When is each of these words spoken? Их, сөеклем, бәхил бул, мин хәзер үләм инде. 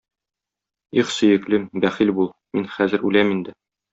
Их, 1.01 1.11
сөеклем, 1.17 1.69
бәхил 1.85 2.13
бул, 2.21 2.31
мин 2.59 2.67
хәзер 2.79 3.07
үләм 3.11 3.37
инде. 3.37 3.57